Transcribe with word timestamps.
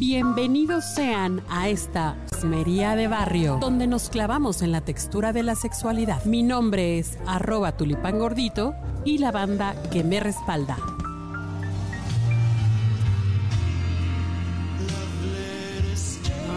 Bienvenidos 0.00 0.86
sean 0.94 1.42
a 1.50 1.68
esta 1.68 2.16
Smería 2.34 2.96
de 2.96 3.06
Barrio, 3.06 3.58
donde 3.60 3.86
nos 3.86 4.08
clavamos 4.08 4.62
en 4.62 4.72
la 4.72 4.80
textura 4.80 5.34
de 5.34 5.42
la 5.42 5.54
sexualidad. 5.54 6.24
Mi 6.24 6.42
nombre 6.42 6.98
es 6.98 7.18
arroba 7.26 7.76
tulipán 7.76 8.18
gordito 8.18 8.74
y 9.04 9.18
la 9.18 9.30
banda 9.30 9.74
que 9.92 10.02
me 10.02 10.18
respalda. 10.18 10.78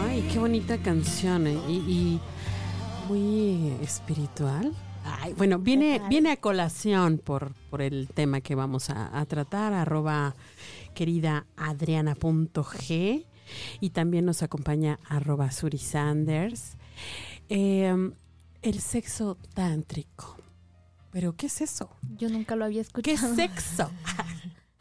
Ay, 0.07 0.25
qué 0.31 0.39
bonita 0.39 0.77
canción 0.77 1.45
¿eh? 1.45 1.59
y, 1.67 1.73
y 1.73 2.19
muy 3.09 3.73
espiritual. 3.81 4.73
Ay, 5.03 5.33
bueno, 5.33 5.59
viene, 5.59 6.01
viene 6.07 6.31
a 6.31 6.37
colación 6.37 7.17
por, 7.17 7.51
por 7.69 7.81
el 7.81 8.07
tema 8.07 8.39
que 8.39 8.55
vamos 8.55 8.89
a, 8.89 9.19
a 9.19 9.25
tratar, 9.25 9.73
arroba 9.73 10.33
querida 10.93 11.45
adriana.g 11.57 13.25
y 13.79 13.91
también 13.91 14.25
nos 14.25 14.43
acompaña 14.43 14.99
arroba 15.07 15.51
Suri 15.51 15.77
Sanders. 15.77 16.77
Eh, 17.49 18.11
el 18.61 18.79
sexo 18.79 19.37
tántrico. 19.53 20.37
¿Pero 21.11 21.35
qué 21.35 21.45
es 21.45 21.61
eso? 21.61 21.89
Yo 22.17 22.29
nunca 22.29 22.55
lo 22.55 22.65
había 22.65 22.83
¿Qué 22.83 23.11
escuchado. 23.11 23.33
es 23.33 23.35
sexo? 23.35 23.91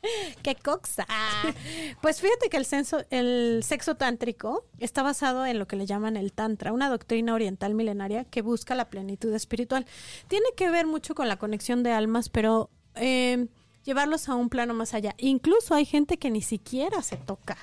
¡Qué 0.43 0.57
coxa! 0.57 1.07
Pues 2.01 2.21
fíjate 2.21 2.49
que 2.49 2.57
el, 2.57 2.67
el 3.11 3.63
sexo 3.63 3.95
tántrico 3.97 4.65
está 4.79 5.03
basado 5.03 5.47
en 5.47 5.59
lo 5.59 5.69
que 5.69 5.77
le 5.77 5.87
llaman 5.87 6.17
el 6.17 6.33
tantra, 6.33 6.73
una 6.73 6.89
doctrina 6.89 7.35
oriental 7.35 7.75
milenaria 7.75 8.25
que 8.25 8.43
busca 8.43 8.75
la 8.75 8.91
plenitud 8.91 9.33
espiritual. 9.35 9.87
Tiene 10.27 10.47
que 10.57 10.71
ver 10.71 10.87
mucho 10.87 11.15
con 11.15 11.29
la 11.29 11.37
conexión 11.37 11.83
de 11.83 11.93
almas, 11.93 12.29
pero 12.29 12.71
eh, 12.97 13.47
llevarlos 13.85 14.29
a 14.29 14.35
un 14.35 14.49
plano 14.49 14.75
más 14.75 14.95
allá. 14.95 15.15
Incluso 15.19 15.75
hay 15.75 15.85
gente 15.85 16.17
que 16.19 16.31
ni 16.31 16.43
siquiera 16.43 17.03
se 17.03 17.17
toca. 17.17 17.57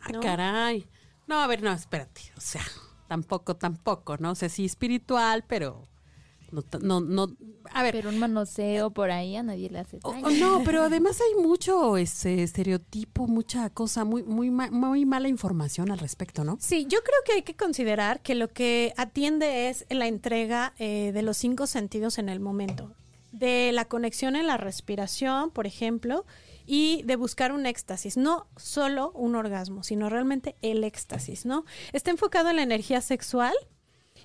Ah, 0.00 0.08
¿No? 0.12 0.20
caray. 0.20 0.86
No, 1.26 1.40
a 1.40 1.46
ver, 1.46 1.62
no, 1.62 1.72
espérate. 1.72 2.22
O 2.36 2.40
sea, 2.40 2.62
tampoco, 3.08 3.56
tampoco, 3.56 4.16
¿no? 4.18 4.32
O 4.32 4.34
sea, 4.34 4.48
sí 4.48 4.64
espiritual, 4.64 5.44
pero 5.46 5.86
no, 6.50 6.62
no, 6.80 7.00
no. 7.00 7.36
A 7.72 7.84
ver, 7.84 7.92
Pero 7.92 8.08
un 8.08 8.18
manoseo 8.18 8.90
por 8.90 9.12
ahí 9.12 9.36
a 9.36 9.42
nadie 9.44 9.70
le 9.70 9.78
hace 9.78 10.00
daño. 10.00 10.30
no, 10.30 10.62
pero 10.64 10.82
además 10.84 11.20
hay 11.20 11.40
mucho 11.40 11.96
ese 11.96 12.42
estereotipo, 12.42 13.28
mucha 13.28 13.70
cosa, 13.70 14.04
muy, 14.04 14.24
muy, 14.24 14.50
ma- 14.50 14.70
muy 14.72 15.04
mala 15.06 15.28
información 15.28 15.92
al 15.92 16.00
respecto, 16.00 16.42
¿no? 16.42 16.56
Sí, 16.60 16.86
yo 16.88 16.98
creo 17.04 17.18
que 17.24 17.32
hay 17.34 17.42
que 17.42 17.54
considerar 17.54 18.20
que 18.22 18.34
lo 18.34 18.48
que 18.48 18.92
atiende 18.96 19.68
es 19.68 19.86
la 19.90 20.08
entrega 20.08 20.74
eh, 20.78 21.12
de 21.14 21.22
los 21.22 21.36
cinco 21.36 21.68
sentidos 21.68 22.18
en 22.18 22.28
el 22.28 22.40
momento. 22.40 22.96
De 23.40 23.72
la 23.72 23.86
conexión 23.86 24.36
en 24.36 24.46
la 24.46 24.58
respiración, 24.58 25.50
por 25.50 25.66
ejemplo, 25.66 26.26
y 26.66 27.02
de 27.04 27.16
buscar 27.16 27.52
un 27.52 27.64
éxtasis. 27.64 28.18
No 28.18 28.46
solo 28.56 29.12
un 29.12 29.34
orgasmo, 29.34 29.82
sino 29.82 30.10
realmente 30.10 30.56
el 30.60 30.84
éxtasis, 30.84 31.46
¿no? 31.46 31.64
Está 31.94 32.10
enfocado 32.10 32.50
en 32.50 32.56
la 32.56 32.62
energía 32.62 33.00
sexual 33.00 33.54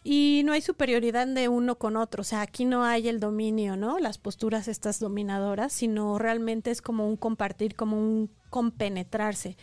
y 0.08 0.44
no 0.45 0.53
hay 0.53 0.61
superioridad 0.61 1.25
de 1.25 1.50
uno 1.50 1.80
con 1.80 1.98
otro. 1.98 2.22
O 2.22 2.23
sea, 2.23 2.42
aquí 2.42 2.64
no 2.64 2.84
hay 2.86 3.08
el 3.09 3.20
dominio, 3.20 3.75
¿no? 3.75 3.98
Las 3.98 4.20
posturas 4.20 4.67
estas 4.67 5.00
dominadoras, 5.00 5.73
sino 5.73 6.20
realmente 6.20 6.70
es 6.70 6.81
como 6.84 7.09
un 7.09 7.17
compartir, 7.17 7.75
como 7.75 7.98
un 7.98 8.30
compenetrarse. 8.52 9.58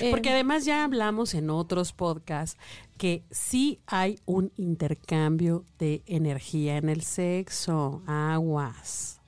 Eh, 0.00 0.10
Porque 0.10 0.30
además 0.30 0.64
ya 0.64 0.84
hablamos 0.84 1.34
en 1.34 1.50
otros 1.50 1.92
podcasts 1.92 2.58
que 2.96 3.24
sí 3.30 3.78
hay 3.86 4.18
un 4.24 4.52
intercambio 4.56 5.64
de 5.78 6.02
energía 6.06 6.78
en 6.78 6.88
el 6.88 7.02
sexo, 7.02 8.02
aguas. 8.06 9.20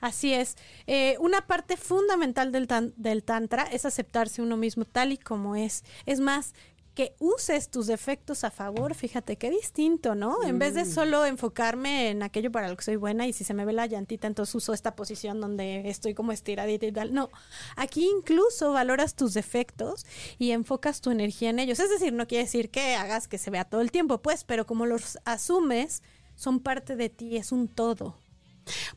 Así 0.00 0.32
es. 0.32 0.56
Eh, 0.86 1.16
una 1.20 1.40
parte 1.46 1.76
fundamental 1.76 2.52
del, 2.52 2.66
tan- 2.66 2.94
del 2.96 3.22
tantra 3.24 3.62
es 3.64 3.84
aceptarse 3.84 4.42
uno 4.42 4.56
mismo 4.56 4.84
tal 4.84 5.12
y 5.12 5.18
como 5.18 5.56
es. 5.56 5.84
Es 6.06 6.20
más, 6.20 6.54
que 6.98 7.14
uses 7.20 7.70
tus 7.70 7.86
defectos 7.86 8.42
a 8.42 8.50
favor, 8.50 8.92
fíjate 8.92 9.36
qué 9.36 9.50
distinto, 9.50 10.16
¿no? 10.16 10.42
En 10.42 10.58
vez 10.58 10.74
de 10.74 10.84
solo 10.84 11.24
enfocarme 11.24 12.10
en 12.10 12.24
aquello 12.24 12.50
para 12.50 12.68
lo 12.68 12.76
que 12.76 12.82
soy 12.82 12.96
buena 12.96 13.28
y 13.28 13.32
si 13.32 13.44
se 13.44 13.54
me 13.54 13.64
ve 13.64 13.72
la 13.72 13.86
llantita, 13.86 14.26
entonces 14.26 14.52
uso 14.56 14.72
esta 14.72 14.96
posición 14.96 15.40
donde 15.40 15.88
estoy 15.90 16.14
como 16.14 16.32
estiradita 16.32 16.86
y 16.86 16.90
tal. 16.90 17.14
No, 17.14 17.30
aquí 17.76 18.04
incluso 18.04 18.72
valoras 18.72 19.14
tus 19.14 19.32
defectos 19.32 20.06
y 20.40 20.50
enfocas 20.50 21.00
tu 21.00 21.12
energía 21.12 21.50
en 21.50 21.60
ellos. 21.60 21.78
Es 21.78 21.88
decir, 21.88 22.12
no 22.12 22.26
quiere 22.26 22.46
decir 22.46 22.68
que 22.68 22.96
hagas 22.96 23.28
que 23.28 23.38
se 23.38 23.52
vea 23.52 23.64
todo 23.64 23.80
el 23.80 23.92
tiempo, 23.92 24.20
pues, 24.20 24.42
pero 24.42 24.66
como 24.66 24.84
los 24.84 25.20
asumes, 25.24 26.02
son 26.34 26.58
parte 26.58 26.96
de 26.96 27.10
ti, 27.10 27.36
es 27.36 27.52
un 27.52 27.68
todo. 27.68 28.16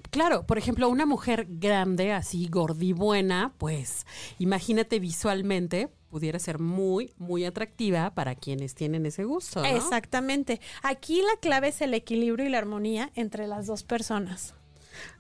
Claro, 0.10 0.48
por 0.48 0.58
ejemplo, 0.58 0.90
una 0.90 1.06
mujer 1.06 1.46
grande, 1.48 2.14
así 2.14 2.48
gordibuena, 2.48 3.54
pues 3.60 4.08
imagínate 4.40 4.98
visualmente, 5.00 5.92
pudiera 6.12 6.38
ser 6.38 6.60
muy, 6.60 7.14
muy 7.18 7.46
atractiva 7.46 8.12
para 8.14 8.36
quienes 8.36 8.76
tienen 8.76 9.06
ese 9.08 9.24
gusto. 9.24 9.62
¿no? 9.62 9.66
Exactamente. 9.68 10.60
Aquí 10.84 11.22
la 11.22 11.40
clave 11.42 11.70
es 11.70 11.82
el 11.82 11.94
equilibrio 11.96 12.46
y 12.46 12.50
la 12.50 12.60
armonía 12.60 13.10
entre 13.16 13.48
las 13.48 13.66
dos 13.66 13.82
personas. 13.84 14.54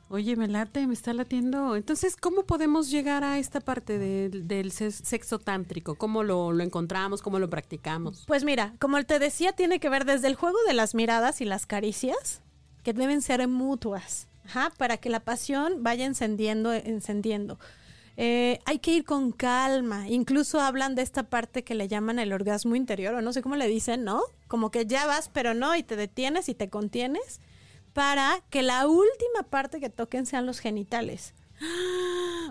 Oye, 0.09 0.35
me 0.35 0.49
late, 0.49 0.85
me 0.87 0.93
está 0.93 1.13
latiendo. 1.13 1.77
Entonces, 1.77 2.17
¿cómo 2.17 2.43
podemos 2.43 2.91
llegar 2.91 3.23
a 3.23 3.39
esta 3.39 3.61
parte 3.61 3.97
del, 3.97 4.45
del 4.45 4.73
se- 4.73 4.91
sexo 4.91 5.39
tántrico? 5.39 5.95
¿Cómo 5.95 6.23
lo, 6.23 6.51
lo 6.51 6.63
encontramos? 6.63 7.21
¿Cómo 7.21 7.39
lo 7.39 7.49
practicamos? 7.49 8.25
Pues 8.27 8.43
mira, 8.43 8.73
como 8.79 9.01
te 9.05 9.19
decía, 9.19 9.53
tiene 9.53 9.79
que 9.79 9.87
ver 9.89 10.03
desde 10.03 10.27
el 10.27 10.35
juego 10.35 10.57
de 10.67 10.73
las 10.73 10.93
miradas 10.95 11.39
y 11.39 11.45
las 11.45 11.65
caricias, 11.65 12.41
que 12.83 12.91
deben 12.91 13.21
ser 13.21 13.47
mutuas, 13.47 14.27
ajá, 14.45 14.73
para 14.77 14.97
que 14.97 15.09
la 15.09 15.21
pasión 15.21 15.81
vaya 15.81 16.03
encendiendo, 16.05 16.73
encendiendo. 16.73 17.57
Eh, 18.17 18.59
hay 18.65 18.79
que 18.79 18.91
ir 18.91 19.03
con 19.03 19.31
calma. 19.31 20.07
Incluso 20.09 20.59
hablan 20.59 20.95
de 20.95 21.01
esta 21.01 21.23
parte 21.23 21.63
que 21.63 21.75
le 21.75 21.87
llaman 21.87 22.19
el 22.19 22.33
orgasmo 22.33 22.75
interior, 22.75 23.13
o 23.15 23.21
no 23.21 23.33
sé 23.33 23.41
cómo 23.41 23.55
le 23.55 23.67
dicen, 23.67 24.03
¿no? 24.03 24.21
Como 24.47 24.71
que 24.71 24.85
ya 24.85 25.05
vas, 25.05 25.29
pero 25.29 25.53
no, 25.53 25.75
y 25.75 25.83
te 25.83 25.95
detienes 25.95 26.49
y 26.49 26.53
te 26.53 26.69
contienes, 26.69 27.39
para 27.93 28.41
que 28.49 28.63
la 28.63 28.87
última 28.87 29.43
parte 29.49 29.79
que 29.79 29.89
toquen 29.89 30.25
sean 30.25 30.45
los 30.45 30.59
genitales. 30.59 31.33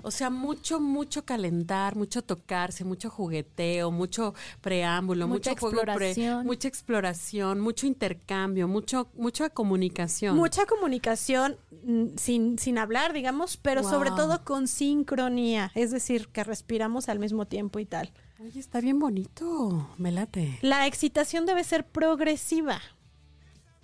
O 0.02 0.10
sea, 0.10 0.30
mucho, 0.30 0.80
mucho 0.80 1.24
calentar, 1.24 1.96
mucho 1.96 2.22
tocarse, 2.22 2.84
mucho 2.84 3.10
jugueteo, 3.10 3.90
mucho 3.90 4.34
preámbulo, 4.60 5.26
Mucha 5.28 5.50
mucho 5.50 5.60
juego 5.60 5.82
pre- 5.82 6.10
exploración. 6.10 6.46
mucha 6.46 6.68
exploración, 6.68 7.60
mucho 7.60 7.86
intercambio, 7.86 8.68
mucho, 8.68 9.08
mucha 9.14 9.50
comunicación. 9.50 10.36
Mucha 10.36 10.66
comunicación 10.66 11.56
mm, 11.84 12.06
sin, 12.16 12.58
sin 12.58 12.78
hablar, 12.78 13.12
digamos, 13.12 13.56
pero 13.56 13.82
Wow. 13.82 13.90
sobre 13.90 14.10
todo 14.10 14.44
con 14.44 14.68
sincronía, 14.68 15.70
es 15.74 15.90
decir, 15.90 16.28
que 16.28 16.44
respiramos 16.44 17.08
al 17.08 17.18
mismo 17.18 17.46
tiempo 17.46 17.78
y 17.78 17.84
tal. 17.86 18.10
Oye, 18.42 18.58
está 18.58 18.80
bien 18.80 18.98
bonito, 18.98 19.88
me 19.98 20.10
late. 20.12 20.58
La 20.62 20.86
excitación 20.86 21.44
debe 21.46 21.62
ser 21.64 21.84
progresiva, 21.86 22.80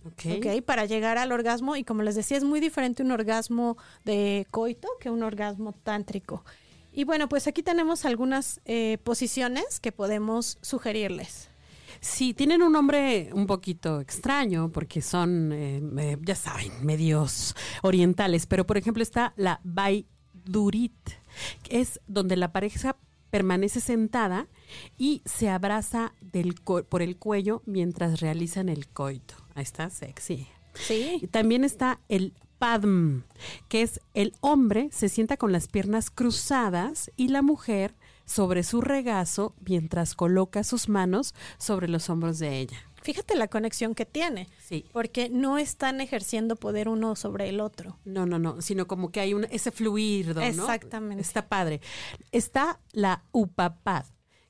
Ok. 0.07 0.39
¿ok? 0.39 0.63
Para 0.63 0.85
llegar 0.87 1.19
al 1.19 1.33
orgasmo 1.33 1.77
y 1.77 1.85
como 1.85 2.03
les 2.03 2.15
decía, 2.15 2.37
es 2.37 2.45
muy 2.45 2.61
diferente 2.61 3.03
un 3.03 3.11
orgasmo 3.11 3.77
de 4.05 4.47
coito 4.51 4.89
que 5.01 5.11
un 5.11 5.23
orgasmo 5.23 5.73
tántrico. 5.73 6.45
Y 6.93 7.05
bueno, 7.05 7.29
pues 7.29 7.47
aquí 7.47 7.63
tenemos 7.63 8.05
algunas 8.07 8.61
eh, 8.65 8.99
posiciones 9.05 9.81
que 9.81 9.93
podemos 9.93 10.59
sugerirles. 10.63 11.51
Sí, 12.01 12.35
tienen 12.35 12.63
un 12.63 12.73
nombre 12.73 13.31
un 13.33 13.47
poquito 13.47 14.01
extraño 14.01 14.71
porque 14.71 15.03
son, 15.03 15.53
eh, 15.53 15.83
eh, 15.99 16.17
ya 16.23 16.35
saben, 16.35 16.73
medios 16.83 17.55
orientales, 17.83 18.47
pero 18.47 18.67
por 18.67 18.77
ejemplo 18.77 19.03
está 19.03 19.33
la 19.37 19.61
Baidurit, 19.65 20.95
que 21.63 21.81
es 21.81 22.01
donde 22.07 22.37
la 22.37 22.53
pareja 22.53 22.97
permanece 23.31 23.81
sentada 23.81 24.49
y 24.97 25.23
se 25.25 25.49
abraza 25.49 26.13
del 26.21 26.55
por 26.55 27.03
el 27.03 27.17
cuello 27.17 27.63
mientras 27.67 28.21
realizan 28.21 28.69
el 28.69 28.89
coito. 28.89 29.35
Ahí 29.55 29.63
está, 29.63 29.91
sexy. 29.91 30.47
Y 30.75 30.83
Sí. 30.83 31.29
también 31.31 31.65
está 31.65 32.01
el 32.09 32.35
Padm, 32.59 33.25
que 33.69 33.83
es 33.83 34.01
el 34.15 34.33
hombre 34.41 34.89
se 34.91 35.09
sienta 35.11 35.37
con 35.37 35.53
las 35.53 35.69
piernas 35.69 36.11
cruzadas 36.11 37.11
y 37.17 37.29
la 37.29 37.43
mujer 37.43 37.95
sobre 38.25 38.63
su 38.63 38.81
regazo 38.81 39.55
mientras 39.67 40.15
coloca 40.15 40.65
sus 40.65 40.89
manos 40.89 41.35
sobre 41.59 41.87
los 41.89 42.09
hombros 42.09 42.39
de 42.39 42.59
ella. 42.61 42.79
Fíjate 43.07 43.37
la 43.37 43.47
conexión 43.47 43.95
que 43.95 44.05
tiene, 44.05 44.49
Sí. 44.59 44.85
porque 44.93 45.29
no 45.29 45.59
están 45.59 46.01
ejerciendo 46.01 46.57
poder 46.57 46.89
uno 46.89 47.15
sobre 47.15 47.49
el 47.49 47.61
otro. 47.61 48.01
No, 48.05 48.27
no, 48.27 48.41
no, 48.41 48.61
sino 48.61 48.89
como 48.89 49.13
que 49.13 49.21
hay 49.21 49.33
un, 49.33 49.45
ese 49.45 49.71
fluido, 49.71 50.35
¿no? 50.35 50.43
Exactamente. 50.43 51.23
Está 51.23 51.47
padre. 51.49 51.81
Está 52.33 52.81
la 52.91 53.23
upapad, 53.31 54.07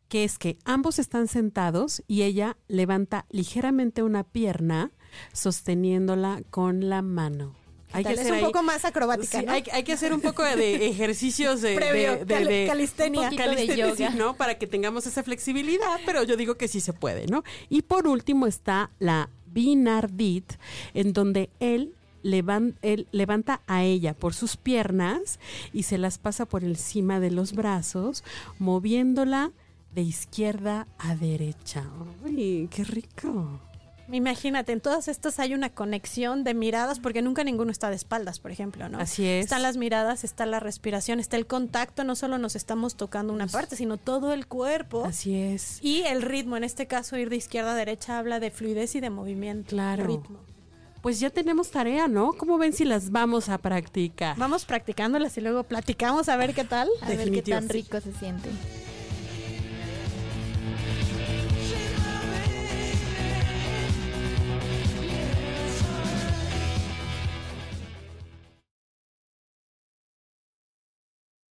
que 0.08 0.24
es 0.24 0.38
que 0.38 0.56
ambos 0.64 0.98
están 0.98 1.28
sentados 1.28 2.02
y 2.06 2.22
ella 2.22 2.56
levanta 2.66 3.26
ligeramente 3.28 4.02
una 4.02 4.24
pierna 4.24 4.90
sosteniéndola 5.34 6.42
con 6.48 6.88
la 6.88 7.02
mano. 7.02 7.54
Hay 7.92 8.04
es 8.04 8.18
hacer 8.18 8.32
un 8.32 8.38
ahí- 8.38 8.44
poco 8.44 8.62
más 8.62 8.84
acrobática, 8.84 9.40
Sí, 9.40 9.46
¿no? 9.46 9.52
hay, 9.52 9.64
hay 9.72 9.82
que 9.84 9.92
hacer 9.92 10.12
un 10.12 10.20
poco 10.20 10.42
de 10.42 10.86
ejercicios 10.88 11.62
de, 11.62 11.76
Previo, 11.76 12.12
de- 12.12 12.24
de- 12.24 12.34
cal- 12.34 12.44
de- 12.48 12.66
calistenia. 12.66 13.30
un 13.30 13.76
yoga, 13.76 14.10
¿no? 14.10 14.34
Para 14.36 14.58
que 14.58 14.66
tengamos 14.66 15.06
esa 15.06 15.22
flexibilidad, 15.22 16.00
pero 16.04 16.22
yo 16.24 16.36
digo 16.36 16.56
que 16.56 16.68
sí 16.68 16.80
se 16.80 16.92
puede, 16.92 17.26
¿no? 17.26 17.42
Y 17.68 17.82
por 17.82 18.06
último 18.06 18.46
está 18.46 18.90
la 18.98 19.30
Binardit, 19.46 20.52
en 20.94 21.12
donde 21.12 21.48
él, 21.60 21.94
levan- 22.22 22.74
él 22.82 23.06
levanta 23.12 23.62
a 23.66 23.84
ella 23.84 24.12
por 24.14 24.34
sus 24.34 24.56
piernas 24.56 25.38
y 25.72 25.84
se 25.84 25.96
las 25.96 26.18
pasa 26.18 26.44
por 26.44 26.64
encima 26.64 27.20
de 27.20 27.30
los 27.30 27.52
brazos, 27.52 28.24
moviéndola 28.58 29.52
de 29.94 30.02
izquierda 30.02 30.86
a 30.98 31.14
derecha. 31.14 31.84
Uy, 32.24 32.68
qué 32.70 32.84
rico. 32.84 33.60
Imagínate, 34.12 34.72
en 34.72 34.80
todas 34.80 35.08
estas 35.08 35.38
hay 35.38 35.54
una 35.54 35.70
conexión 35.70 36.44
de 36.44 36.54
miradas, 36.54 37.00
porque 37.00 37.22
nunca 37.22 37.44
ninguno 37.44 37.70
está 37.70 37.90
de 37.90 37.96
espaldas, 37.96 38.38
por 38.38 38.50
ejemplo, 38.50 38.88
¿no? 38.88 38.98
Así 38.98 39.26
es. 39.26 39.44
Están 39.44 39.62
las 39.62 39.76
miradas, 39.76 40.24
está 40.24 40.46
la 40.46 40.60
respiración, 40.60 41.20
está 41.20 41.36
el 41.36 41.46
contacto, 41.46 42.04
no 42.04 42.14
solo 42.14 42.38
nos 42.38 42.56
estamos 42.56 42.96
tocando 42.96 43.32
una 43.32 43.46
parte, 43.46 43.76
sino 43.76 43.96
todo 43.96 44.32
el 44.32 44.46
cuerpo. 44.46 45.04
Así 45.04 45.34
es. 45.34 45.78
Y 45.82 46.02
el 46.02 46.22
ritmo, 46.22 46.56
en 46.56 46.64
este 46.64 46.86
caso 46.86 47.16
ir 47.16 47.30
de 47.30 47.36
izquierda 47.36 47.72
a 47.72 47.74
derecha 47.74 48.18
habla 48.18 48.40
de 48.40 48.50
fluidez 48.50 48.94
y 48.94 49.00
de 49.00 49.10
movimiento. 49.10 49.70
Claro. 49.70 50.06
Ritmo. 50.06 50.40
Pues 51.02 51.20
ya 51.20 51.30
tenemos 51.30 51.70
tarea, 51.70 52.08
¿no? 52.08 52.32
¿Cómo 52.32 52.58
ven 52.58 52.72
si 52.72 52.84
las 52.84 53.12
vamos 53.12 53.48
a 53.48 53.58
practicar? 53.58 54.36
Vamos 54.36 54.64
practicándolas 54.64 55.36
y 55.38 55.40
luego 55.40 55.62
platicamos 55.62 56.28
a 56.28 56.36
ver 56.36 56.52
qué 56.52 56.64
tal. 56.64 56.88
A 57.02 57.08
ver 57.10 57.30
qué 57.30 57.42
tan 57.42 57.68
rico 57.68 58.00
se 58.00 58.12
siente. 58.12 58.48